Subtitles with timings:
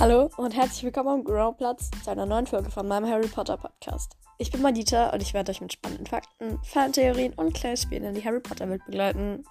[0.00, 4.16] Hallo und herzlich willkommen am Growplatz zu einer neuen Folge von meinem Harry Potter Podcast.
[4.38, 8.14] Ich bin Madita und ich werde euch mit spannenden Fakten, Fantheorien und kleinen Spielen in
[8.14, 9.44] die Harry Potter Welt begleiten.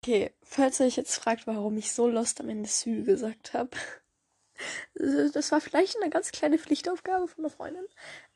[0.00, 3.70] Okay, falls ihr euch jetzt fragt, warum ich so lost am Ende Sü gesagt habe.
[4.94, 7.84] Das war vielleicht eine ganz kleine Pflichtaufgabe von einer Freundin.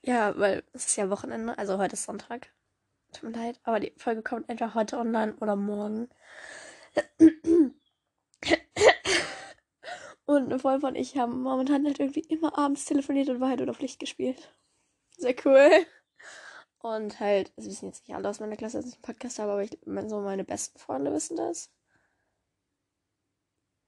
[0.02, 2.52] Ja, weil es ist ja Wochenende, also heute ist Sonntag.
[3.12, 6.08] Tut mir leid, aber die Folge kommt entweder heute online oder morgen.
[10.24, 13.74] Und eine Freundin und ich haben momentan halt irgendwie immer abends telefoniert und Wahrheit oder
[13.74, 14.54] Pflicht gespielt.
[15.18, 15.86] Sehr cool.
[16.78, 19.52] Und halt, es wissen jetzt nicht alle aus meiner Klasse, dass ich einen Podcast habe,
[19.52, 19.78] aber ich,
[20.08, 21.70] so meine besten Freunde wissen das.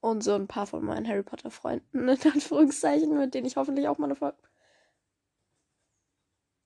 [0.01, 3.89] Und so ein paar von meinen Harry Potter Freunden, in Anführungszeichen, mit denen ich hoffentlich
[3.89, 4.39] auch mal eine Folge.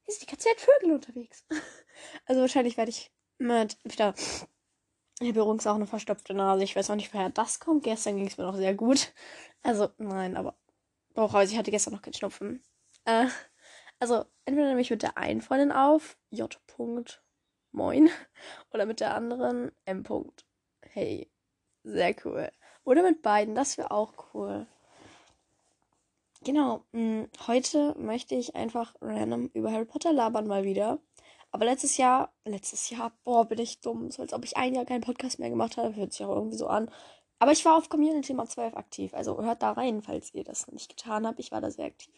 [0.07, 1.45] Ist die ganze Zeit Vögel unterwegs.
[2.27, 4.15] Also wahrscheinlich werde ich mit wieder
[5.21, 6.65] ich habe übrigens auch eine verstopfte Nase.
[6.65, 7.85] Ich weiß auch nicht, woher das kommt.
[7.85, 9.13] Gestern ging es mir noch sehr gut.
[9.63, 10.57] Also, nein, aber.
[11.15, 12.63] Doch, also ich hatte gestern noch keinen Schnupfen.
[13.05, 13.27] Äh,
[13.99, 16.57] also, entweder nehme ich mit der einen Freundin auf, J.
[17.73, 18.11] Moin.
[18.73, 20.05] Oder mit der anderen, M.
[20.83, 21.31] Hey.
[21.85, 22.51] Sehr cool.
[22.85, 24.67] Oder mit beiden, das wäre auch cool.
[26.45, 31.01] Genau, mh, mm, heute möchte ich einfach random über Harry Potter labern mal wieder.
[31.51, 34.11] Aber letztes Jahr, letztes Jahr, boah, bin ich dumm.
[34.11, 35.97] So als ob ich ein Jahr keinen Podcast mehr gemacht habe.
[35.97, 36.91] Hört sich auch irgendwie so an.
[37.39, 39.15] Aber ich war auf Community Nummer 12 aktiv.
[39.15, 41.39] Also hört da rein, falls ihr das nicht getan habt.
[41.39, 42.15] Ich war da sehr aktiv.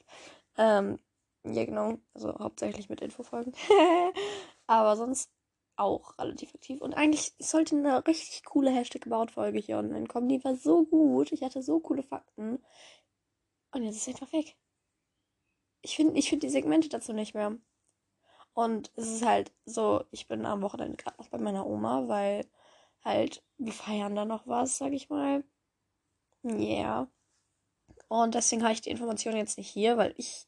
[0.56, 0.98] Ähm,
[1.44, 1.98] ja, genau.
[2.14, 3.52] Also hauptsächlich mit Infofolgen.
[4.66, 5.30] Aber sonst
[5.76, 6.80] auch relativ aktiv.
[6.80, 10.28] Und eigentlich sollte eine richtig coole Hashtag About Folge hier online kommen.
[10.28, 11.32] Die war so gut.
[11.32, 12.62] Ich hatte so coole Fakten.
[13.72, 14.56] Und jetzt ist sie einfach weg.
[15.82, 17.56] Ich finde ich find die Segmente dazu nicht mehr.
[18.54, 22.46] Und es ist halt so, ich bin am Wochenende gerade noch bei meiner Oma, weil
[23.04, 25.44] halt, wir feiern da noch was, sag ich mal.
[26.42, 26.52] Ja.
[26.52, 27.08] Yeah.
[28.08, 30.46] Und deswegen habe ich die Information jetzt nicht hier, weil ich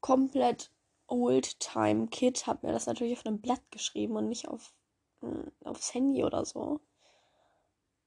[0.00, 0.70] komplett
[1.06, 4.72] Old-Time-Kid habe mir das natürlich auf einem Blatt geschrieben und nicht auf,
[5.20, 6.80] hm, aufs Handy oder so.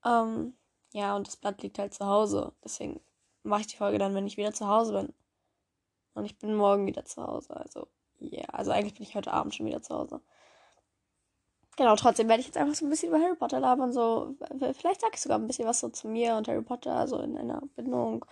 [0.03, 0.57] Ähm,
[0.94, 2.53] ja, und das Blatt liegt halt zu Hause.
[2.63, 3.01] Deswegen
[3.44, 5.13] mache ich die Folge dann, wenn ich wieder zu Hause bin.
[6.16, 7.56] Und ich bin morgen wieder zu Hause.
[7.56, 7.88] Also
[8.20, 10.22] ja, yeah, also eigentlich bin ich heute Abend schon wieder zu Hause.
[11.78, 13.92] Genau, trotzdem werde ich jetzt einfach so ein bisschen über Harry Potter labern.
[13.92, 14.36] So,
[14.78, 17.38] vielleicht sage ich sogar ein bisschen was so zu mir und Harry Potter, so in
[17.38, 18.25] einer Bindung.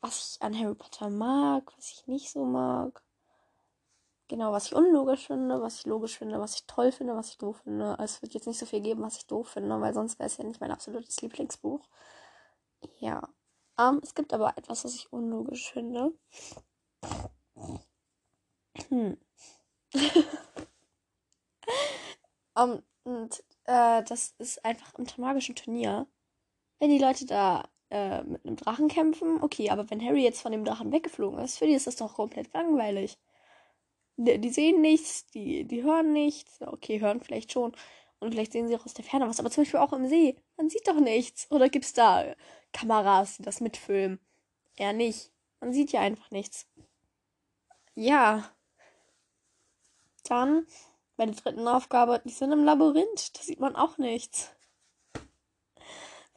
[0.00, 3.02] Was ich an Harry Potter mag, was ich nicht so mag.
[4.28, 7.38] Genau, was ich unlogisch finde, was ich logisch finde, was ich toll finde, was ich
[7.38, 7.98] doof finde.
[7.98, 10.26] Also es wird jetzt nicht so viel geben, was ich doof finde, weil sonst wäre
[10.26, 11.86] es ja nicht mein absolutes Lieblingsbuch.
[12.98, 13.28] Ja.
[13.76, 16.12] Um, ähm, es gibt aber etwas, was ich unlogisch finde.
[18.88, 19.16] Hm.
[22.54, 26.06] um, und äh, das ist einfach unter magischen Turnier.
[26.80, 30.52] Wenn die Leute da äh, mit einem Drachen kämpfen, okay, aber wenn Harry jetzt von
[30.52, 33.18] dem Drachen weggeflogen ist, für die ist das doch komplett langweilig.
[34.16, 36.60] Die, die sehen nichts, die, die hören nichts.
[36.62, 37.72] Okay, hören vielleicht schon.
[38.20, 39.40] Und vielleicht sehen sie auch aus der Ferne was.
[39.40, 40.36] Aber zum Beispiel auch im See.
[40.56, 41.50] Man sieht doch nichts.
[41.50, 42.34] Oder gibt es da
[42.72, 44.20] Kameras, die das mitfilmen?
[44.76, 45.32] Eher nicht.
[45.60, 46.66] Man sieht ja einfach nichts.
[47.96, 48.53] Ja.
[50.24, 50.66] Dann
[51.16, 53.38] bei der dritten Aufgabe, die sind im Labyrinth.
[53.38, 54.50] Da sieht man auch nichts.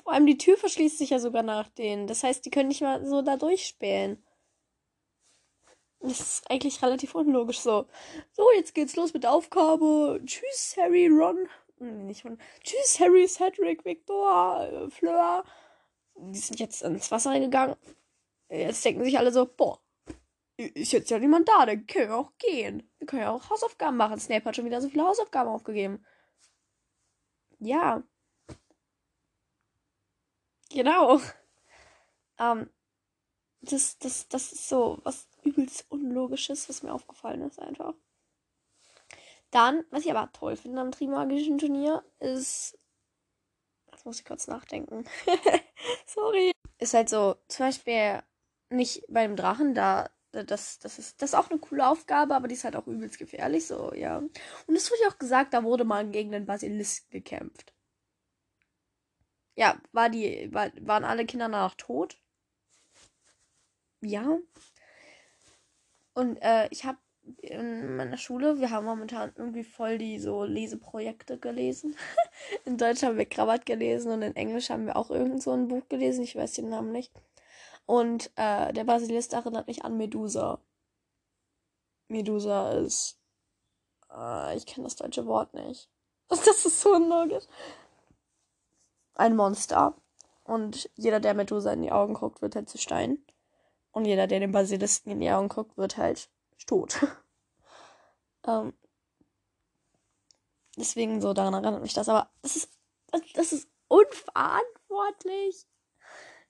[0.03, 2.07] Vor allem die Tür verschließt sich ja sogar nach denen.
[2.07, 4.23] Das heißt, die können nicht mal so da durchspähen.
[5.99, 7.87] Das ist eigentlich relativ unlogisch so.
[8.31, 10.21] So, jetzt geht's los mit der Aufgabe.
[10.25, 11.49] Tschüss, Harry, Ron.
[11.79, 12.37] Nee, nicht Ron.
[12.63, 15.43] Tschüss, Harry, Cedric, Victor, Fleur.
[16.15, 17.75] Die sind jetzt ins Wasser gegangen.
[18.49, 19.79] Jetzt denken sich alle so, boah,
[20.57, 22.89] ist jetzt ja niemand da, dann können wir auch gehen.
[22.97, 24.19] Wir können ja auch Hausaufgaben machen.
[24.19, 26.03] Snape hat schon wieder so viele Hausaufgaben aufgegeben.
[27.59, 28.03] Ja.
[30.69, 31.19] Genau.
[32.39, 32.69] Ähm,
[33.61, 37.95] das, das, das ist so was übelst Unlogisches, was mir aufgefallen ist, einfach.
[39.49, 42.77] Dann, was ich aber toll finde am Trimagischen Turnier, ist.
[43.91, 45.05] Jetzt muss ich kurz nachdenken.
[46.05, 46.51] Sorry.
[46.77, 48.21] Ist halt so, zum Beispiel
[48.69, 50.11] nicht beim Drachen, da
[50.43, 53.19] das, das, ist, das ist auch eine coole Aufgabe, aber die ist halt auch übelst
[53.19, 54.17] gefährlich, so, ja.
[54.17, 57.73] Und es wurde auch gesagt, da wurde mal gegen den Basilisk gekämpft.
[59.55, 62.17] Ja, war die, war, waren alle Kinder danach tot?
[64.01, 64.37] Ja.
[66.13, 66.97] Und äh, ich habe
[67.41, 71.95] in meiner Schule, wir haben momentan irgendwie voll die so Leseprojekte gelesen.
[72.65, 75.67] in Deutsch haben wir Krabat gelesen und in Englisch haben wir auch irgend so ein
[75.67, 77.11] Buch gelesen, ich weiß den Namen nicht.
[77.87, 80.59] Und äh, der Basilisk erinnert mich an Medusa.
[82.09, 83.17] Medusa ist.
[84.13, 85.89] Äh, ich kenne das deutsche Wort nicht.
[86.29, 87.45] Das ist so unlogisch.
[89.15, 89.95] Ein Monster.
[90.43, 93.25] Und jeder, der Medusa in die Augen guckt, wird halt zu Stein.
[93.91, 96.29] Und jeder, der den Basilisken in die Augen guckt, wird halt
[96.65, 96.99] tot.
[98.47, 98.73] ähm,
[100.75, 102.09] deswegen so, daran erinnert mich das.
[102.09, 102.69] Aber das ist,
[103.33, 105.65] das ist unverantwortlich.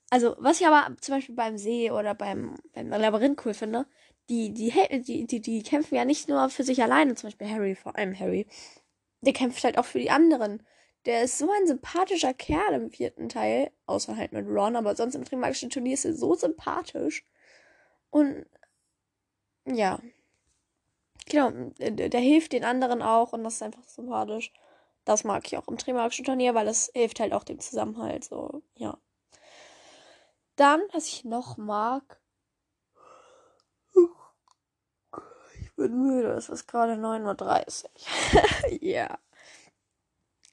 [0.09, 3.85] Also, was ich aber zum Beispiel beim See oder beim, beim Labyrinth cool finde,
[4.29, 4.71] die, die,
[5.01, 8.17] die, die, die kämpfen ja nicht nur für sich alleine, zum Beispiel Harry, vor allem
[8.17, 8.47] Harry.
[9.21, 10.63] Der kämpft halt auch für die anderen.
[11.05, 15.15] Der ist so ein sympathischer Kerl im vierten Teil, außer halt mit Ron, aber sonst
[15.15, 17.25] im Trimagischen Turnier ist er so sympathisch.
[18.09, 18.45] Und
[19.65, 19.99] ja.
[21.29, 24.53] Genau, der, der, hilft den anderen auch und das ist einfach sympathisch.
[25.05, 28.23] Das mag ich auch im Trimagischen Turnier, weil es hilft halt auch dem Zusammenhalt.
[28.25, 28.97] So, ja.
[30.57, 32.19] Dann, was ich noch mag.
[35.61, 38.81] Ich bin müde, es ist gerade 9.30 Uhr.
[38.81, 39.19] ja.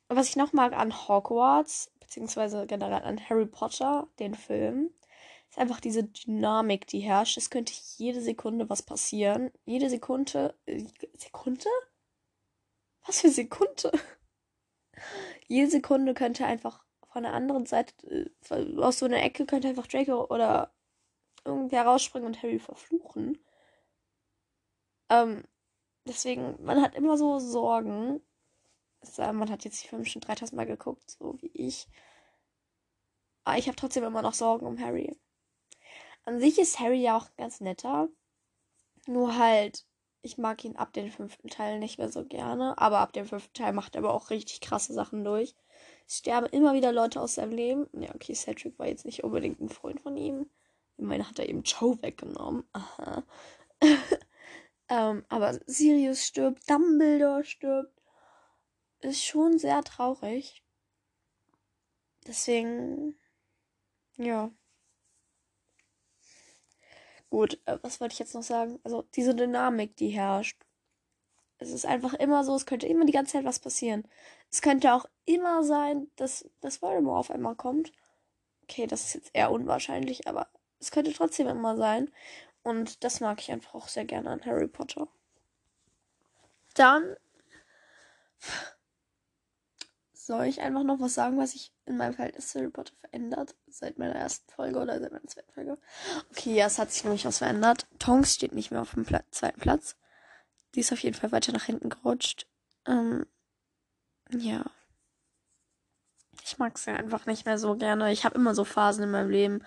[0.09, 4.91] Was ich noch mag an Hogwarts, beziehungsweise generell an Harry Potter, den Film,
[5.49, 7.39] ist einfach diese Dynamik, die herrscht.
[7.39, 9.51] Es könnte jede Sekunde was passieren.
[9.65, 10.55] Jede Sekunde.
[10.67, 10.85] Äh,
[11.17, 11.71] Sekunde?
[13.07, 13.91] Was für Sekunde?
[15.49, 16.84] jede Sekunde könnte einfach
[17.15, 17.95] von der anderen Seite,
[18.51, 20.75] äh, aus so einer Ecke könnte einfach Draco oder
[21.45, 23.39] irgendwer rausspringen und Harry verfluchen.
[25.09, 25.45] Ähm,
[26.09, 28.21] deswegen, man hat immer so Sorgen.
[29.17, 31.87] Man hat jetzt die Filme schon 3000 Mal geguckt, so wie ich.
[33.45, 35.17] Aber ich habe trotzdem immer noch Sorgen um Harry.
[36.25, 38.09] An sich ist Harry ja auch ganz netter.
[39.07, 39.87] Nur halt,
[40.23, 42.77] ich mag ihn ab dem fünften Teil nicht mehr so gerne.
[42.79, 45.55] Aber ab dem fünften Teil macht er aber auch richtig krasse Sachen durch.
[46.07, 47.89] Es sterben immer wieder Leute aus seinem Leben.
[47.93, 50.51] Ja, okay, Cedric war jetzt nicht unbedingt ein Freund von ihm.
[50.97, 52.65] Ich meine, hat er eben Joe weggenommen.
[52.73, 53.25] Aha.
[54.89, 58.01] ähm, aber Sirius stirbt, Dumbledore stirbt.
[59.01, 60.63] Ist schon sehr traurig.
[62.27, 63.19] Deswegen,
[64.17, 64.51] ja.
[67.31, 68.79] Gut, äh, was wollte ich jetzt noch sagen?
[68.85, 70.65] Also diese Dynamik, die herrscht.
[71.65, 74.05] Es ist einfach immer so, es könnte immer die ganze Zeit was passieren.
[74.51, 77.91] Es könnte auch immer sein, dass das Voldemort auf einmal kommt.
[78.65, 82.11] Okay, das ist jetzt eher unwahrscheinlich, aber es könnte trotzdem immer sein.
[82.63, 85.09] Und das mag ich einfach auch sehr gerne an Harry Potter.
[86.75, 87.17] Dann
[90.13, 93.55] soll ich einfach noch was sagen, was sich in meinem Verhältnis zu Harry Potter verändert?
[93.69, 95.79] Seit meiner ersten Folge oder seit meiner zweiten Folge?
[96.31, 97.87] Okay, ja, es hat sich nämlich was verändert.
[97.99, 99.97] Tonks steht nicht mehr auf dem Pla zweiten Platz.
[100.75, 102.47] Die ist auf jeden Fall weiter nach hinten gerutscht.
[102.87, 103.27] Ähm,
[104.31, 104.65] ja.
[106.43, 108.13] Ich mag sie einfach nicht mehr so gerne.
[108.13, 109.65] Ich habe immer so Phasen in meinem Leben.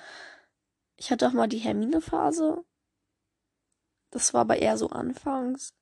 [0.97, 2.63] Ich hatte auch mal die Hermine-Phase.
[4.11, 5.73] Das war aber eher so anfangs.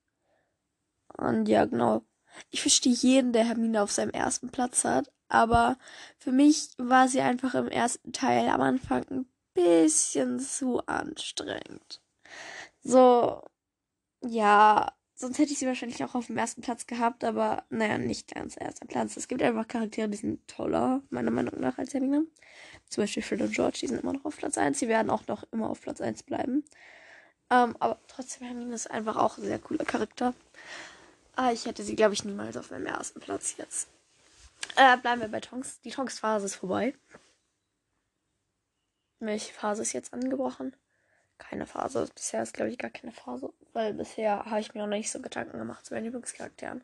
[1.17, 2.05] Und ja, genau.
[2.49, 5.77] Ich verstehe jeden, der Hermine auf seinem ersten Platz hat, aber
[6.17, 12.01] für mich war sie einfach im ersten Teil am Anfang ein bisschen zu anstrengend.
[12.83, 13.41] So,
[14.21, 18.33] ja, sonst hätte ich sie wahrscheinlich auch auf dem ersten Platz gehabt, aber naja, nicht
[18.33, 19.17] ganz erster Platz.
[19.17, 22.25] Es gibt einfach Charaktere, die sind toller, meiner Meinung nach, als Hermine.
[22.89, 24.77] Zum Beispiel Fred und George, die sind immer noch auf Platz 1.
[24.77, 26.63] Sie werden auch noch immer auf Platz 1 bleiben.
[27.49, 30.33] Ähm, aber trotzdem, Hermine ist einfach auch ein sehr cooler Charakter.
[31.35, 33.87] Ah, ich hätte sie, glaube ich, niemals auf meinem ersten Platz jetzt.
[34.75, 35.79] Äh, bleiben wir bei Tonks.
[35.81, 36.93] Die Tonks-Phase ist vorbei.
[39.19, 40.75] Welche Phase ist jetzt angebrochen?
[41.37, 42.07] Keine Phase.
[42.15, 43.53] Bisher ist, glaube ich, gar keine Phase.
[43.73, 46.83] Weil bisher habe ich mir auch noch nicht so Gedanken gemacht zu meinen Lieblingscharakteren.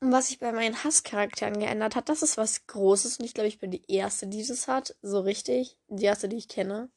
[0.00, 3.18] Und was sich bei meinen Hasscharakteren geändert hat, das ist was Großes.
[3.18, 4.96] Und ich glaube, ich bin die Erste, die das hat.
[5.02, 5.76] So richtig.
[5.88, 6.90] Die Erste, die ich kenne.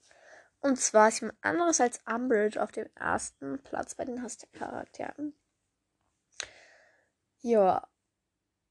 [0.59, 5.33] Und zwar ist jemand anderes als Umbridge auf dem ersten Platz bei den Hasscharakteren.
[7.41, 7.87] Ja.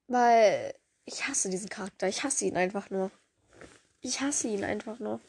[0.07, 2.07] Weil ich hasse diesen Charakter.
[2.07, 3.11] Ich hasse ihn einfach nur.
[4.03, 5.21] Ich hasse ihn einfach nur.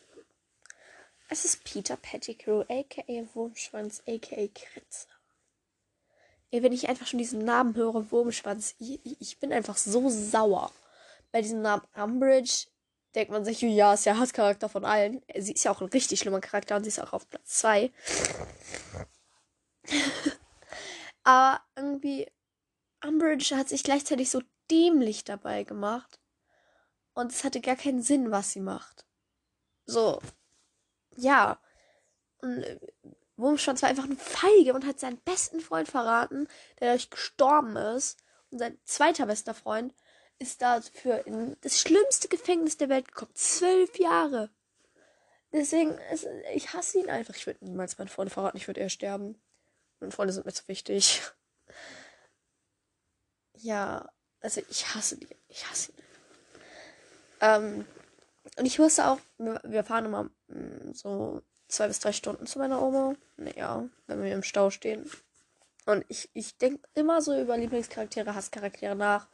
[1.30, 5.08] Es ist Peter Pettigrew, aka Wurmschwanz, aka Kritze.
[6.52, 10.72] Ey, wenn ich einfach schon diesen Namen höre, Wurmschwanz, ich, ich bin einfach so sauer.
[11.32, 12.68] Bei diesem Namen Umbridge
[13.16, 15.22] denkt man sich, ja, ist ja Hasscharakter von allen.
[15.38, 17.92] Sie ist ja auch ein richtig schlimmer Charakter und sie ist auch auf Platz 2.
[21.24, 22.32] Aber irgendwie,
[23.06, 26.21] Umbridge hat sich gleichzeitig so dämlich dabei gemacht.
[27.14, 29.06] Und es hatte gar keinen Sinn, was sie macht.
[29.86, 30.22] So,
[31.18, 31.60] ja.
[32.40, 32.80] Und äh,
[33.38, 36.48] Wurmschwanz war einfach ein Feige und hat seinen besten Freund verraten,
[36.80, 38.20] der dadurch gestorben ist.
[38.52, 39.94] Und sein zweiter bester Freund
[40.40, 43.32] ist dafür in das schlimmste Gefängnis der Welt gekommen.
[43.36, 44.50] Zwölf Jahre.
[45.54, 47.36] Deswegen, ist, ich hasse ihn einfach.
[47.36, 49.42] Ich würde niemals meinen Freund verraten, ich würde eher sterben.
[50.00, 51.22] Meine Freunde sind mir zu wichtig.
[53.64, 55.28] Ja, Also ich hasse die.
[55.48, 56.04] Ich hasse die.
[57.42, 57.86] Ähm,
[58.58, 62.82] und ich wusste auch, wir fahren immer mm, so zwei bis drei Stunden zu meiner
[62.82, 63.16] Oma.
[63.38, 65.10] Naja, wenn wir im Stau stehen.
[65.86, 69.28] Und ich, ich denke immer so über Lieblingscharaktere, Hasscharaktere nach.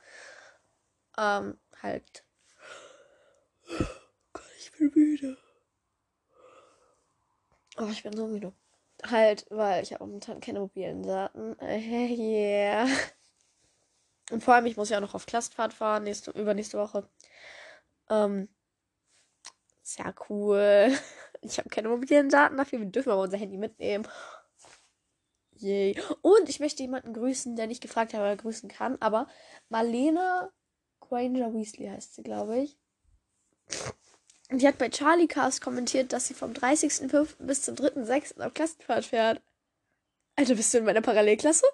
[1.17, 2.23] Ähm, halt.
[4.33, 5.37] Gott, ich bin müde.
[7.77, 8.53] Oh, ich bin so müde.
[9.05, 11.55] Halt, weil ich habe momentan keine mobilen Daten.
[11.61, 12.87] Yeah.
[14.29, 17.07] Und vor allem, ich muss ja auch noch auf Klassenfahrt fahren, nächste, übernächste Woche.
[18.09, 18.49] Ähm,
[19.83, 20.91] sehr cool.
[21.41, 22.79] Ich habe keine mobilen Daten dafür.
[22.79, 24.07] Wir dürfen aber unser Handy mitnehmen.
[25.51, 25.95] Yay.
[26.23, 28.97] Und ich möchte jemanden grüßen, der nicht gefragt hat, ob er grüßen kann.
[29.01, 29.27] Aber
[29.69, 30.51] Marlene
[30.99, 32.77] Granger Weasley heißt sie, glaube ich.
[34.49, 37.35] Und die hat bei Charlie Cast kommentiert, dass sie vom 30.05.
[37.39, 38.41] bis zum 3.06.
[38.41, 39.41] auf Klassenfahrt fährt.
[40.35, 41.65] Alter, bist du in meiner Parallelklasse?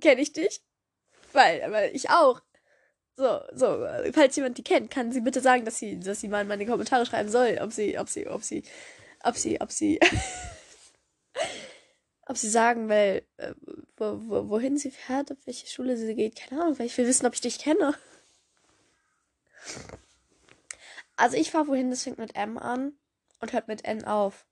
[0.00, 0.62] Kenn ich dich?
[1.32, 2.40] Weil, weil ich auch.
[3.18, 6.42] So, so, falls jemand die kennt, kann sie bitte sagen, dass sie, dass sie mal
[6.42, 8.62] in meine Kommentare schreiben soll, ob sie, ob sie, ob sie,
[9.24, 9.98] ob sie, ob sie,
[12.26, 13.54] ob sie sagen will, äh,
[13.96, 17.08] wo, wo, wohin sie fährt, auf welche Schule sie geht, keine Ahnung, weil ich will
[17.08, 17.92] wissen, ob ich dich kenne.
[21.16, 22.92] Also ich fahre wohin, das fängt mit M an
[23.40, 24.46] und hört mit N auf.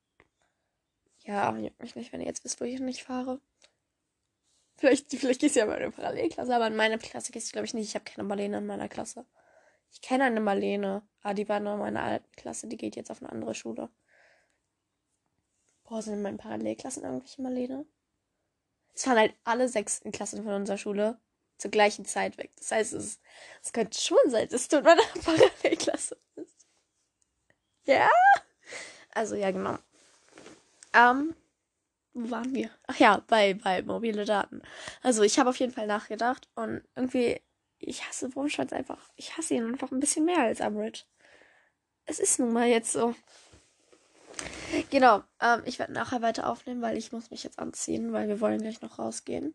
[1.23, 3.41] Ja, juckt mich nicht, wenn ihr jetzt wisst, wo ich nicht fahre.
[4.77, 7.53] Vielleicht, vielleicht gehst du ja mal in eine Parallelklasse, aber in meiner Klasse gehst du,
[7.53, 7.89] glaube ich, nicht.
[7.89, 9.25] Ich habe keine Marlene in meiner Klasse.
[9.91, 11.03] Ich kenne eine Marlene.
[11.23, 12.67] Ah, die war nur in meiner alten Klasse.
[12.67, 13.89] Die geht jetzt auf eine andere Schule.
[15.85, 17.87] Boah, sind in meinen Parallelklassen irgendwelche Marlene?
[18.95, 21.19] Es waren halt alle sechsten Klassen von unserer Schule
[21.59, 22.51] zur gleichen Zeit weg.
[22.59, 23.21] Das heißt, es,
[23.63, 26.67] es könnte schon sein, dass du in meiner Parallelklasse bist.
[27.85, 28.11] Ja?
[29.15, 29.79] Also, ja, genau.
[30.93, 31.35] Ähm,
[32.17, 32.71] wo waren wir?
[32.87, 34.63] Ach ja, bei, bei mobile Daten.
[35.03, 37.43] Also ich habe auf jeden Fall nachgedacht und irgendwie,
[37.79, 39.11] ich hasse Wurmschwanz einfach.
[39.17, 41.07] Ich hasse ihn einfach ein bisschen mehr als Amrit.
[42.07, 43.15] Es ist nun mal jetzt so.
[44.91, 48.41] Genau, ähm, ich werde nachher weiter aufnehmen, weil ich muss mich jetzt anziehen, weil wir
[48.41, 49.55] wollen gleich noch rausgehen.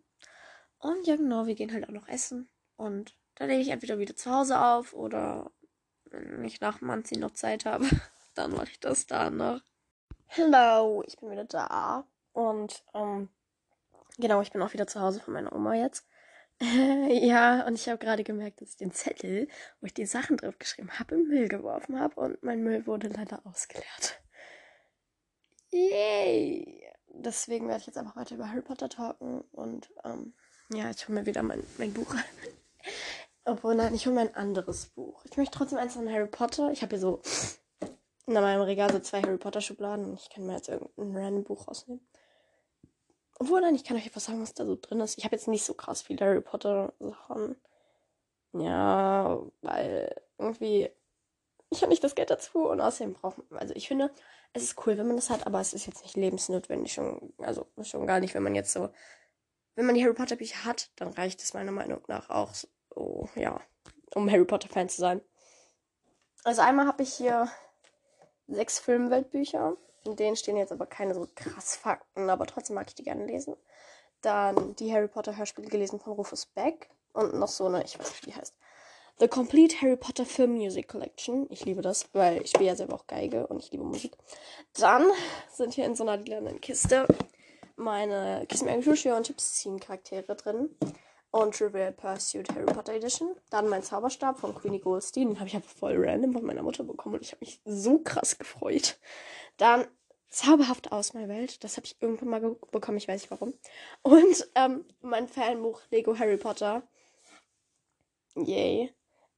[0.78, 2.48] Und ja, genau, wir gehen halt auch noch essen.
[2.78, 5.52] Und dann lege ich entweder wieder zu Hause auf oder
[6.06, 7.86] wenn ich nach dem Anziehen noch Zeit habe,
[8.36, 9.62] dann mache ich das danach.
[10.30, 12.06] Hallo, ich bin wieder da.
[12.34, 13.30] Und ähm,
[14.18, 16.08] genau, ich bin auch wieder zu Hause von meiner Oma jetzt.
[16.62, 19.48] ja, und ich habe gerade gemerkt, dass ich den Zettel,
[19.80, 23.08] wo ich die Sachen drauf geschrieben habe, im Müll geworfen habe und mein Müll wurde
[23.08, 24.22] leider ausgeleert.
[25.72, 26.88] Yay!
[27.08, 30.34] Deswegen werde ich jetzt einfach weiter über Harry Potter talken und ähm,
[30.74, 32.14] ja, ich hole mir wieder mein, mein Buch.
[33.46, 35.26] Obwohl, nein, ich hole mir ein anderes Buch.
[35.26, 36.72] Ich möchte trotzdem eins von Harry Potter.
[36.72, 37.22] Ich habe hier so
[38.28, 41.44] in meinem Regal so zwei Harry Potter Schubladen und ich kann mir jetzt irgendein random
[41.44, 42.06] Buch rausnehmen.
[43.42, 45.18] Obwohl, nein, ich kann euch etwas sagen, was da so drin ist.
[45.18, 47.56] Ich habe jetzt nicht so krass viele Harry Potter Sachen.
[48.54, 50.92] Ja, weil irgendwie
[51.72, 54.12] ich habe nicht das Geld dazu und außerdem braucht man, also ich finde,
[54.54, 57.66] es ist cool, wenn man das hat, aber es ist jetzt nicht lebensnotwendig schon, also
[57.82, 58.90] schon gar nicht, wenn man jetzt so,
[59.74, 63.28] wenn man die Harry Potter Bücher hat, dann reicht es meiner Meinung nach auch so,
[63.36, 63.60] ja,
[64.14, 65.20] um Harry Potter Fan zu sein.
[66.44, 67.50] Also einmal habe ich hier
[68.48, 72.96] sechs Filmweltbücher in denen stehen jetzt aber keine so krass Fakten, aber trotzdem mag ich
[72.96, 73.56] die gerne lesen.
[74.22, 78.10] Dann die Harry Potter Hörspiele gelesen von Rufus Beck und noch so eine, ich weiß
[78.10, 78.56] nicht, wie die heißt.
[79.20, 81.46] The Complete Harry Potter Film Music Collection.
[81.50, 84.14] Ich liebe das, weil ich spiele ja selber auch Geige und ich liebe Musik.
[84.80, 85.06] Dann
[85.52, 87.08] sind hier in so einer lilanen Kiste
[87.82, 90.70] meine Kiss Me Angry und Tipsy Charaktere drin.
[91.34, 93.36] Und Trivial Pursuit Harry Potter Edition.
[93.50, 95.30] Dann mein Zauberstab von Queenie Goldstein.
[95.30, 98.00] Den habe ich einfach voll random von meiner Mutter bekommen und ich habe mich so
[98.00, 99.00] krass gefreut.
[99.62, 99.86] Dann
[100.32, 101.64] Zauberhaft aus meiner Welt.
[101.64, 103.54] Das habe ich irgendwann mal bekommen, ich weiß nicht warum.
[104.02, 106.82] Und ähm, mein Fanbuch Lego Harry Potter.
[108.36, 108.92] Yay.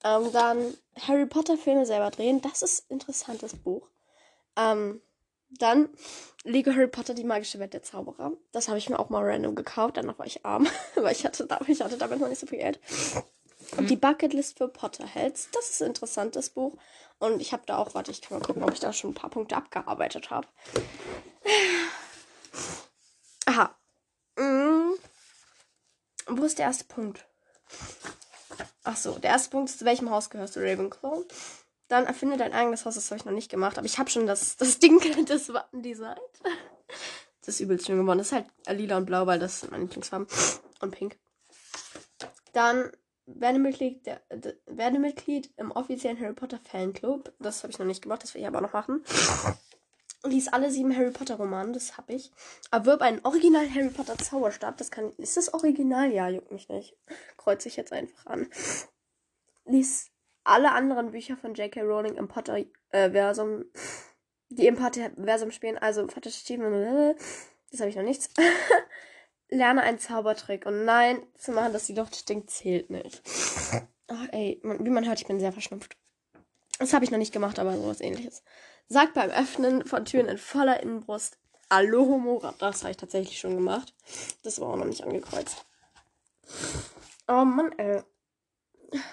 [0.06, 2.40] Ähm, dann Harry Potter Filme selber drehen.
[2.42, 3.90] Das ist ein interessantes Buch.
[4.56, 5.02] Ähm,
[5.50, 5.90] dann
[6.46, 8.32] Lego Harry Potter, die magische Welt der Zauberer.
[8.54, 9.98] Das habe ich mir auch mal random gekauft.
[9.98, 12.80] Danach war ich arm, weil ich hatte, ich hatte damit noch nicht so viel Geld.
[13.78, 16.78] Und die Bucketlist für Potterheads, das ist ein interessantes Buch.
[17.20, 19.16] Und ich habe da auch, warte, ich kann mal gucken, ob ich da schon ein
[19.16, 20.48] paar Punkte abgearbeitet habe.
[23.46, 23.76] Aha.
[24.38, 24.94] Mhm.
[26.28, 27.26] Wo ist der erste Punkt?
[28.84, 31.24] Ach so, der erste Punkt ist, zu welchem Haus gehörst du, Ravenclaw?
[31.88, 34.26] Dann erfinde dein eigenes Haus, das habe ich noch nicht gemacht, aber ich habe schon
[34.26, 36.20] das, das Ding, das Wappen designt.
[37.46, 38.20] Das ist übelst schön geworden.
[38.20, 40.28] Das ist halt lila und blau, weil das sind meine Lieblingsfarben.
[40.80, 41.18] Und pink.
[42.54, 42.92] Dann
[43.26, 47.34] werde Mitglied, der, der, werde Mitglied im offiziellen Harry Potter Fanclub.
[47.40, 49.04] Das habe ich noch nicht gemacht, das will ich aber noch machen.
[50.26, 52.32] Lies alle sieben Harry Potter Romane, das habe ich.
[52.72, 54.78] Erwirb einen Original Harry Potter Zauberstab.
[54.78, 55.12] Das kann.
[55.18, 56.12] Ist das Original?
[56.14, 56.96] Ja, juckt mich nicht.
[57.36, 58.48] Kreuze ich jetzt einfach an.
[59.66, 60.10] lies
[60.46, 61.82] alle anderen Bücher von J.K.
[61.82, 63.66] Rowling im Potter-Versum,
[64.50, 66.58] die im Potter-Versum spielen, also Fantasy
[67.72, 68.30] das habe ich noch nichts.
[69.54, 70.66] Lerne einen Zaubertrick.
[70.66, 73.22] Und nein, zu machen, dass die Luft stinkt, zählt nicht.
[74.08, 75.96] Ach, ey, wie man hört, ich bin sehr verschnupft.
[76.80, 78.44] Das habe ich noch nicht gemacht, aber sowas ähnliches.
[78.88, 81.38] Sag beim Öffnen von Türen in voller Innenbrust
[81.70, 82.54] Alohomora.
[82.60, 83.94] Das habe ich tatsächlich schon gemacht.
[84.44, 85.66] Das war auch noch nicht angekreuzt.
[87.28, 88.04] Oh Mann, ey.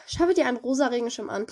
[0.07, 1.47] Schaffe dir einen rosa Regenschirm an.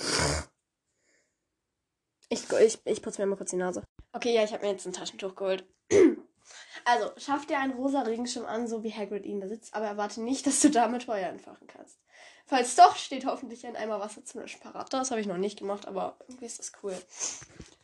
[2.28, 3.82] Ich, ich, ich putze mir mal kurz die Nase.
[4.12, 5.64] Okay, ja, ich habe mir jetzt ein Taschentuch geholt.
[6.90, 10.22] Also, schaff dir einen rosa Regenschirm an, so wie Hagrid ihn da sitzt, aber erwarte
[10.22, 11.98] nicht, dass du damit Feuer entfachen kannst.
[12.46, 14.90] Falls doch, steht hoffentlich ein Eimer Wasser zum Löschen parat.
[14.94, 16.96] Das habe ich noch nicht gemacht, aber irgendwie ist das cool.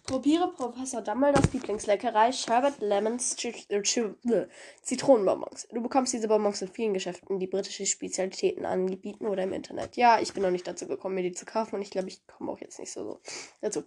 [0.04, 3.36] Probiere Professor Dumbledores Lieblingsleckerei Sherbet Lemons
[4.82, 5.68] Zitronenbonbons.
[5.70, 9.96] Du bekommst diese Bonbons in vielen Geschäften, die britische Spezialitäten anbieten oder im Internet.
[9.98, 12.26] Ja, ich bin noch nicht dazu gekommen, mir die zu kaufen und ich glaube, ich
[12.26, 13.20] komme auch jetzt nicht so, so
[13.60, 13.84] dazu.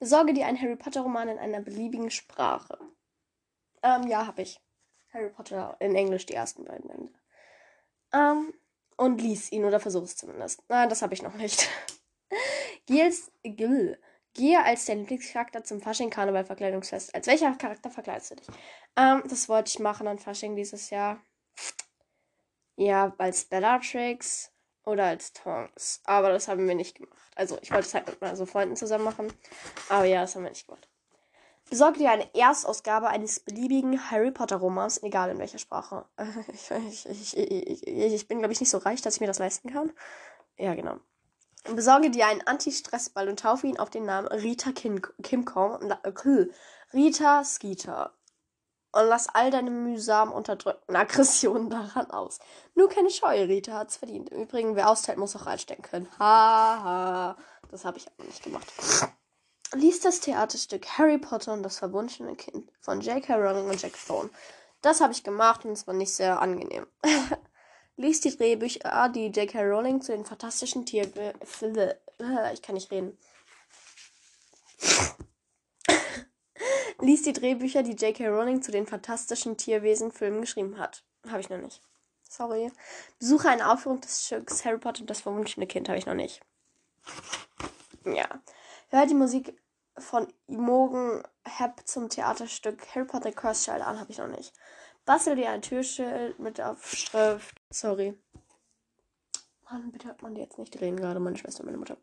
[0.00, 2.76] Besorge dir einen Harry Potter Roman in einer beliebigen Sprache.
[3.86, 4.60] Ähm, ja, habe ich.
[5.12, 7.12] Harry Potter in Englisch die ersten beiden Bände.
[8.12, 8.52] Ähm,
[8.96, 10.62] und lies ihn oder versuch es zumindest.
[10.68, 11.68] Nein, das habe ich noch nicht.
[12.86, 14.00] Gils, Gil,
[14.34, 17.14] gehe als dein Lieblingscharakter zum Fasching Karneval Verkleidungsfest.
[17.14, 18.48] Als welcher Charakter verkleidest du dich?
[18.96, 21.20] Ähm, das wollte ich machen an Fasching dieses Jahr.
[22.74, 24.52] Ja, als Bellatrix
[24.84, 26.00] oder als Tonks.
[26.04, 27.30] Aber das haben wir nicht gemacht.
[27.36, 29.32] Also ich wollte es halt mit meinen so Freunden zusammen machen.
[29.88, 30.88] Aber ja, das haben wir nicht gemacht.
[31.68, 36.04] Besorge dir eine Erstausgabe eines beliebigen Harry Potter Romans, egal in welcher Sprache.
[36.52, 39.72] Ich, ich, ich, ich bin, glaube ich, nicht so reich, dass ich mir das leisten
[39.72, 39.92] kann.
[40.56, 40.96] Ja, genau.
[41.74, 45.90] Besorge dir einen Anti-Stress-Ball und taufe ihn auf den Namen Rita Kim Kimcom.
[45.90, 46.46] Äh,
[46.92, 48.12] Rita Skeeter.
[48.92, 52.38] Und lass all deine mühsam unterdrückten Aggressionen daran aus.
[52.76, 54.30] Nur keine Scheu, Rita hat's verdient.
[54.30, 56.08] Im Übrigen, wer austeilt, muss auch einstecken können.
[56.18, 56.84] Haha.
[56.84, 57.36] Ha.
[57.70, 58.66] Das habe ich aber nicht gemacht
[59.74, 63.34] liest das Theaterstück Harry Potter und das verwunschene Kind von J.K.
[63.34, 64.30] Rowling und Jack Thorne.
[64.82, 66.86] Das habe ich gemacht und es war nicht sehr angenehm.
[67.96, 69.62] liest die Drehbücher, die J.K.
[69.62, 71.10] Rowling zu den fantastischen Tier...
[72.52, 73.18] Ich kann nicht reden.
[77.00, 78.28] liest die Drehbücher, die J.K.
[78.28, 81.04] Rowling zu den fantastischen Tierwesen-Filmen geschrieben hat.
[81.28, 81.82] Habe ich noch nicht.
[82.28, 82.70] Sorry.
[83.18, 85.88] Besuche eine Aufführung des Stücks Harry Potter und das verwunschene Kind.
[85.88, 86.40] Habe ich noch nicht.
[88.04, 88.28] Ja.
[88.88, 89.60] Hör die Musik
[89.98, 94.52] von Imogen Hepp zum Theaterstück Harry Potter Curse Child an, habe ich noch nicht.
[95.04, 97.56] Bastel dir ein Türschild mit Aufschrift.
[97.70, 98.16] Sorry.
[99.68, 100.80] Mann, bitte hört man die jetzt nicht.
[100.80, 101.96] Reden gerade, meine Schwester und meine Mutter.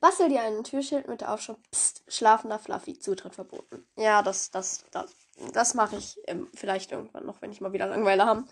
[0.00, 3.86] Bastel dir ein Türschild mit der Aufschrift Psst, schlafender Fluffy, Zutritt verboten.
[3.96, 5.14] Ja, das, das, das,
[5.52, 8.44] das mache ich ähm, vielleicht irgendwann noch, wenn ich mal wieder Langeweile habe.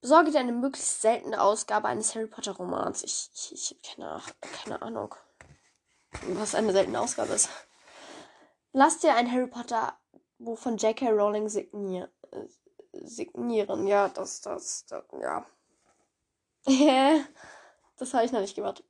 [0.00, 3.04] Besorge dir eine möglichst seltene Ausgabe eines Harry Potter Romans.
[3.04, 4.22] Ich, ich, ich habe keine,
[4.64, 5.14] keine Ahnung
[6.28, 7.48] was eine seltene Ausgabe ist.
[8.72, 9.98] Lass dir ein Harry Potter
[10.38, 11.10] Buch von J.K.
[11.10, 12.10] Rowling signier
[12.92, 13.86] signieren.
[13.86, 15.44] Ja, das, das, das ja.
[17.96, 18.82] das habe ich noch nicht gemacht.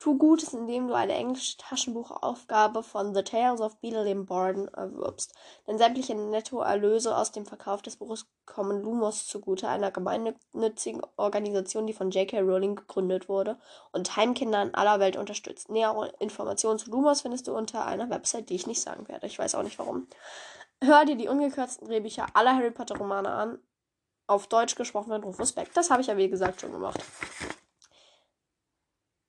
[0.00, 5.34] Tu Gutes, indem du eine englische Taschenbuchaufgabe von The Tales of Beetlejuice Borden erwirbst.
[5.66, 11.94] Denn sämtliche Nettoerlöse aus dem Verkauf des Buches kommen Lumos zugute, einer gemeinnützigen Organisation, die
[11.94, 12.40] von J.K.
[12.40, 13.58] Rowling gegründet wurde
[13.90, 15.68] und Heimkinder in aller Welt unterstützt.
[15.68, 19.26] Nähere Informationen zu Lumos findest du unter einer Website, die ich nicht sagen werde.
[19.26, 20.06] Ich weiß auch nicht warum.
[20.80, 23.58] Hör dir die ungekürzten Drehbücher aller Harry Potter Romane an.
[24.28, 25.74] Auf Deutsch gesprochen von Rufus Beck.
[25.74, 27.02] Das habe ich ja wie gesagt schon gemacht.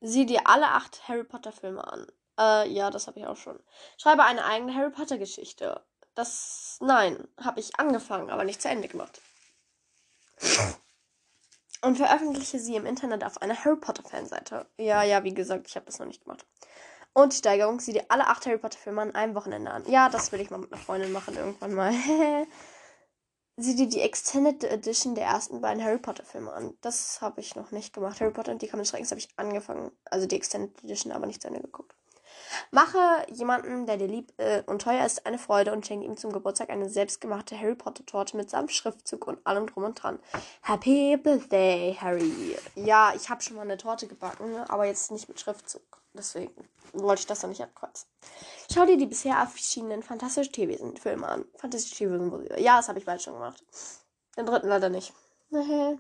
[0.02, 2.08] Sieh dir alle acht Harry Potter Filme an.
[2.40, 3.60] Äh, ja, das habe ich auch schon.
[3.98, 5.84] Schreibe eine eigene Harry Potter Geschichte.
[6.16, 9.22] Das, nein, habe ich angefangen, aber nicht zu Ende gemacht.
[11.82, 14.66] Und veröffentliche sie im Internet auf einer Harry Potter Fanseite.
[14.78, 16.46] Ja, ja, wie gesagt, ich habe das noch nicht gemacht.
[17.14, 19.90] Und die Steigerung, sieh dir alle acht Harry Potter Filme an einem Wochenende an.
[19.90, 21.94] Ja, das will ich mal mit einer Freundin machen irgendwann mal.
[23.60, 26.74] sieh dir die Extended Edition der ersten beiden Harry Potter Filme an.
[26.82, 28.20] Das habe ich noch nicht gemacht.
[28.22, 29.92] Harry Potter und die Kammer Schreckens habe ich angefangen.
[30.06, 31.96] Also die Extended Edition, aber nicht zu Ende geguckt.
[32.72, 32.98] Mache
[33.32, 36.70] jemanden, der dir lieb äh, und teuer ist, eine Freude und schenke ihm zum Geburtstag
[36.70, 40.20] eine selbstgemachte Harry Potter Torte mit samt Schriftzug und allem drum und dran.
[40.62, 42.58] Happy Birthday, Harry.
[42.76, 45.82] Ja, ich habe schon mal eine Torte gebacken, aber jetzt nicht mit Schriftzug.
[46.20, 46.54] Deswegen
[46.92, 48.10] wollte ich das noch nicht abkreuzen.
[48.72, 51.46] Schau dir die bisher erschienenen Fantastische Tierwesen-Filme an.
[51.56, 53.64] Fantastische Tierwesen, ja, das habe ich bald schon gemacht.
[54.36, 55.14] Den dritten leider nicht.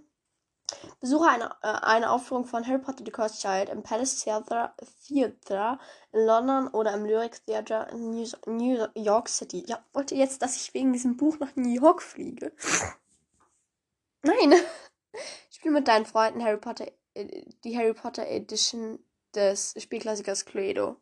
[1.00, 4.74] Besuche eine, äh, eine Aufführung von Harry Potter The Cursed Child im Palace Theatre,
[5.08, 5.80] Theatre
[6.12, 9.64] in London oder im Lyric Theatre in New, New York City.
[9.68, 12.52] Ja, wollt ihr jetzt, dass ich wegen diesem Buch nach New York fliege?
[14.22, 14.54] Nein!
[15.50, 19.00] Spiel mit deinen Freunden Harry Potter, äh, die Harry Potter Edition
[19.36, 20.98] des Spielklassikers Cluedo.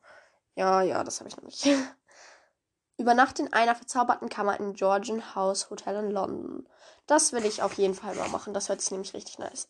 [0.56, 1.68] Ja, ja, das habe ich noch nicht.
[2.98, 6.68] Übernacht in einer verzauberten Kammer im Georgian House Hotel in London.
[7.06, 8.54] Das will ich auf jeden Fall mal machen.
[8.54, 9.70] Das hört sich nämlich richtig nice.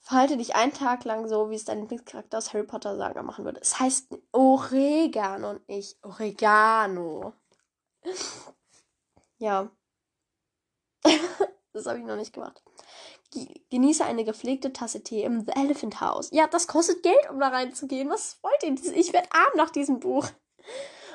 [0.00, 3.44] Verhalte dich einen Tag lang so, wie es dein Lieblingscharakter aus Harry Potter Saga machen
[3.44, 3.60] würde.
[3.60, 7.34] Es heißt Oregano und nicht Oregano.
[9.38, 9.72] Ja.
[11.72, 12.62] das habe ich noch nicht gemacht.
[13.70, 16.28] Genieße eine gepflegte Tasse Tee im The Elephant House.
[16.32, 18.10] Ja, das kostet Geld, um da reinzugehen.
[18.10, 18.94] Was wollt ihr?
[18.94, 20.28] Ich werde arm nach diesem Buch.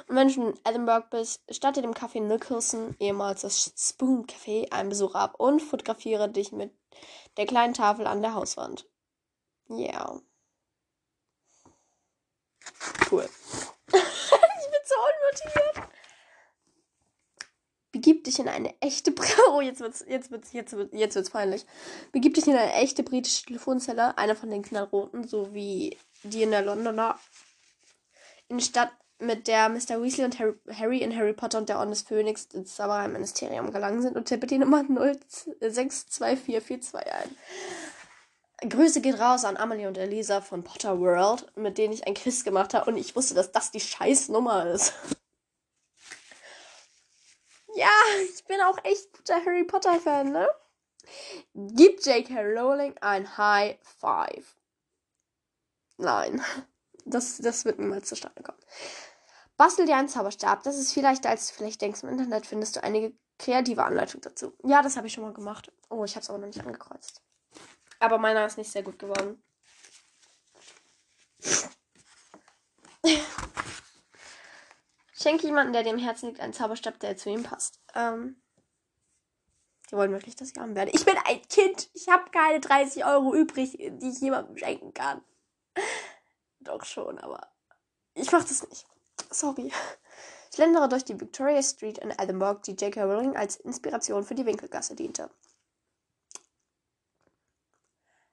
[0.07, 4.89] Und wenn du in Edinburgh bist, statte dem Café Nicholson, ehemals das Spoon Café, einen
[4.89, 6.73] Besuch ab und fotografiere dich mit
[7.35, 8.89] der kleinen Tafel an der Hauswand.
[9.69, 9.77] Ja.
[9.77, 10.21] Yeah.
[13.11, 13.29] Cool.
[13.87, 15.96] ich bin so unmotiviert.
[17.97, 19.11] Begib dich in eine echte
[19.49, 21.65] Oh, jetzt wird's, jetzt wird's, jetzt wird's, jetzt wird's peinlich.
[22.11, 26.51] Begib dich in eine echte britische Telefonzelle, einer von den knallroten, so wie die in
[26.51, 27.17] der Londoner
[28.49, 29.99] in Stadt mit der Mr.
[29.99, 34.03] Weasley und Harry, Harry in Harry Potter und der Orden des Phönix ins Zaubereiministerium gelangen
[34.03, 37.35] sind und tippe die Nummer 062442 ein.
[38.69, 42.43] Grüße geht raus an Amelie und Elisa von Potter World, mit denen ich ein Quiz
[42.43, 44.93] gemacht habe und ich wusste, dass das die scheiß Nummer ist.
[47.77, 47.91] Ja,
[48.23, 50.47] ich bin auch echt guter Harry Potter Fan, ne?
[51.53, 52.41] Gib J.K.
[52.41, 54.55] Rowling ein High Five.
[55.97, 56.43] Nein,
[57.05, 58.57] das, das wird niemals zustande kommen.
[59.57, 60.63] Bastel dir einen Zauberstab.
[60.63, 64.53] Das ist vielleicht, als du vielleicht denkst, im Internet findest du einige kreative Anleitungen dazu.
[64.63, 65.71] Ja, das habe ich schon mal gemacht.
[65.89, 67.21] Oh, ich habe es aber noch nicht angekreuzt.
[67.99, 69.41] Aber meiner ist nicht sehr gut geworden.
[75.19, 77.79] Schenke jemanden, der im Herzen liegt, einen Zauberstab, der zu ihm passt.
[77.95, 78.39] Ähm,
[79.89, 80.91] die wollen wirklich, dass ich arm werde.
[80.93, 81.89] Ich bin ein Kind.
[81.93, 85.23] Ich habe keine 30 Euro übrig, die ich jemandem schenken kann.
[86.59, 87.47] Doch schon, aber
[88.13, 88.85] ich mache das nicht.
[89.31, 89.71] Sorry.
[90.49, 93.03] Ich schlendere durch die Victoria Street in Edinburgh, die J.K.
[93.03, 95.29] Rowling als Inspiration für die Winkelgasse diente.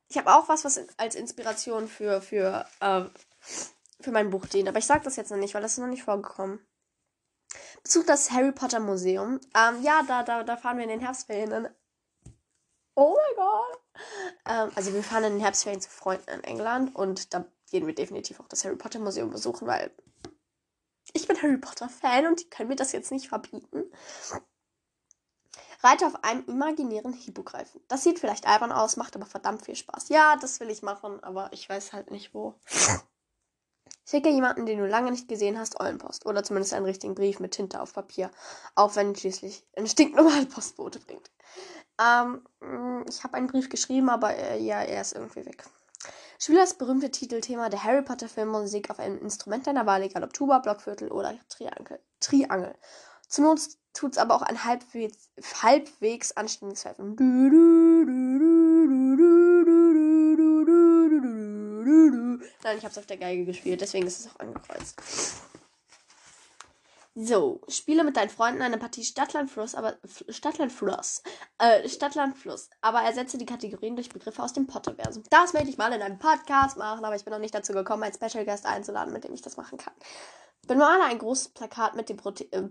[0.08, 3.04] Ich habe auch was, was als Inspiration für, für, äh,
[4.00, 4.68] für mein Buch dient.
[4.68, 6.64] Aber ich sage das jetzt noch nicht, weil das ist noch nicht vorgekommen.
[7.84, 9.40] Besuch das Harry Potter Museum.
[9.54, 11.52] Ähm, ja, da, da, da fahren wir in den Herbstferien.
[11.52, 11.68] In
[12.94, 13.80] oh mein Gott.
[14.46, 17.94] Ähm, also wir fahren in den Herbstferien zu Freunden in England und da gehen wir
[17.94, 19.90] definitiv auch das Harry Potter Museum besuchen, weil
[21.12, 23.84] ich bin Harry Potter Fan und die können mir das jetzt nicht verbieten.
[25.82, 27.82] Reite auf einem imaginären Hippogreifen.
[27.88, 30.08] Das sieht vielleicht albern aus, macht aber verdammt viel Spaß.
[30.08, 32.54] Ja, das will ich machen, aber ich weiß halt nicht wo.
[34.06, 36.26] Schicke jemanden, den du lange nicht gesehen hast, Eulenpost.
[36.26, 38.30] Oder zumindest einen richtigen Brief mit Tinte auf Papier.
[38.74, 41.30] Auch wenn schließlich ein stinknormaler Postbote bringt.
[42.00, 42.44] Ähm,
[43.08, 45.64] ich habe einen Brief geschrieben, aber äh, ja, er ist irgendwie weg.
[46.46, 50.58] Das berühmte Titelthema der Harry Potter Filmmusik auf einem Instrument deiner Wahl, egal ob Tuba,
[50.58, 52.00] Blockviertel oder Triangel.
[52.20, 52.74] Triangel.
[53.28, 53.60] Zur Not
[53.94, 55.30] tut's aber auch ein halbwegs,
[55.62, 57.16] halbwegs anständiges Pfeifen.
[62.62, 65.00] Nein, ich hab's auf der Geige gespielt, deswegen ist es auch angekreuzt.
[67.16, 69.96] So, spiele mit deinen Freunden eine Partie Stadtlandfluss, aber
[70.28, 71.22] Stadtlandfluss,
[71.58, 75.22] äh, Stadtlandfluss, aber ersetze die Kategorien durch Begriffe aus dem Potterversum.
[75.30, 78.02] Das möchte ich mal in einem Podcast machen, aber ich bin noch nicht dazu gekommen,
[78.02, 79.94] einen Special Guest einzuladen, mit dem ich das machen kann.
[80.66, 82.62] Bemale ein großes Plakat mit dem Prote äh,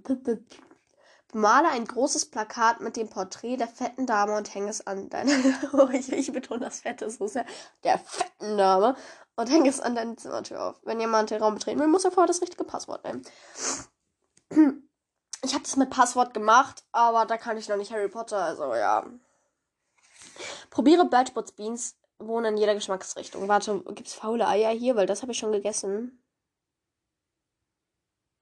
[1.32, 5.32] Bemale ein großes Plakat mit dem Porträt der fetten Dame und hänge es an deine.
[5.73, 7.45] oh, ich, ich betone das Fette so sehr.
[7.84, 8.95] Der fetten Dame
[9.36, 10.80] und hänge es an deine Zimmertür auf.
[10.84, 13.24] Wenn jemand den Raum betreten will, muss er vorher das richtige Passwort nehmen.
[15.43, 18.76] Ich habe das mit Passwort gemacht, aber da kann ich noch nicht Harry Potter, also
[18.76, 19.06] ja.
[20.69, 23.48] Probiere Birchwoods Beans wohnen in jeder Geschmacksrichtung.
[23.48, 24.96] Warte, gibt's faule Eier hier?
[24.96, 26.24] Weil das habe ich schon gegessen.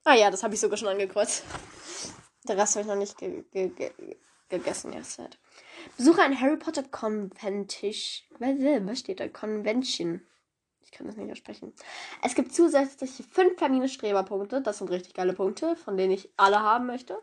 [0.04, 1.44] Ah ja, das habe ich sogar schon angekreuzt.
[2.48, 4.18] Der Rest habe ich noch nicht ge ge ge
[4.50, 5.38] gegessen derzeit.
[5.96, 7.98] Besuche ein Harry Potter Convention.
[8.40, 9.28] Was steht da?
[9.28, 10.26] Convention.
[10.84, 11.74] Ich kann das nicht aussprechen.
[12.24, 14.62] Es gibt zusätzliche fünf Termine-Streberpunkte.
[14.62, 17.18] Das sind richtig geile Punkte, von denen ich alle haben möchte.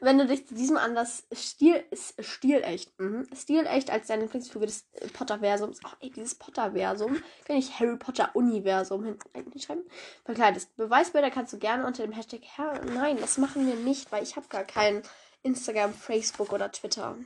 [0.00, 1.84] Wenn du dich zu diesem Anlass Stil,
[2.18, 7.96] stilecht, mhm, stilecht als deine Lieblingsfigur des Potterversums, ach ey, dieses Potterversum, kann ich Harry
[7.96, 9.84] Potter Universum hinschreiben,
[10.24, 10.76] verkleidest.
[10.76, 12.84] Beweisbilder kannst du gerne unter dem Hashtag Herr.
[12.84, 15.02] Nein, das machen wir nicht, weil ich habe gar kein
[15.42, 17.16] Instagram, Facebook oder Twitter.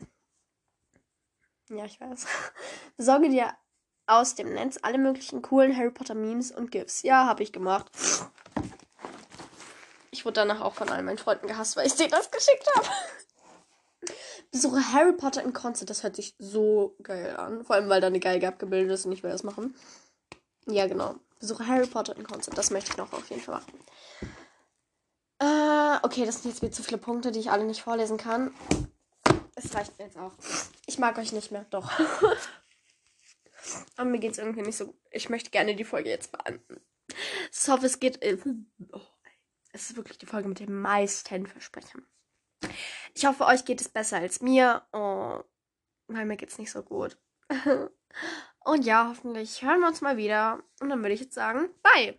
[1.71, 2.27] Ja, ich weiß.
[2.97, 3.53] Besorge dir
[4.09, 7.03] aus dem Netz alle möglichen coolen Harry Potter Memes und GIFs.
[7.03, 7.87] Ja, habe ich gemacht.
[10.11, 12.87] Ich wurde danach auch von all meinen Freunden gehasst, weil ich denen das geschickt habe.
[14.51, 15.91] Besuche Harry Potter in Konzert.
[15.91, 17.65] Das hört sich so geil an.
[17.65, 19.77] Vor allem, weil da eine Geige abgebildet ist und ich will das machen.
[20.67, 21.17] Ja, genau.
[21.39, 22.57] Besuche Harry Potter in Konzert.
[22.57, 23.73] Das möchte ich noch auf jeden Fall machen.
[25.41, 28.53] Äh, okay, das sind jetzt wieder zu viele Punkte, die ich alle nicht vorlesen kann.
[29.55, 30.33] Es reicht mir jetzt auch.
[30.87, 31.67] Ich mag euch nicht mehr.
[31.71, 31.91] Doch.
[33.97, 35.01] Aber mir geht es irgendwie nicht so gut.
[35.11, 36.81] Ich möchte gerne die Folge jetzt beenden.
[37.67, 38.21] Hoffe, es geht.
[38.93, 39.01] Oh,
[39.73, 42.07] es ist wirklich die Folge mit den meisten Versprechen.
[43.15, 44.87] Ich hoffe, euch geht es besser als mir.
[44.93, 45.41] Oh,
[46.09, 47.19] weil mir geht es nicht so gut.
[48.65, 50.63] Und ja, hoffentlich hören wir uns mal wieder.
[50.81, 52.07] Und dann würde ich jetzt sagen, bye.